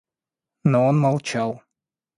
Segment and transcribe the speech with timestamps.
[0.63, 1.61] Но он молчал.